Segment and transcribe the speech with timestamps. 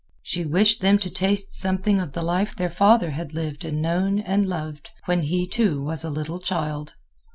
[0.23, 4.17] She wished them to taste something of the life their father had lived and known
[4.17, 6.93] and loved when he, too, was a little child.